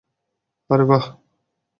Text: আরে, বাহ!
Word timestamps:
আরে, 0.69 0.85
বাহ! 0.85 1.03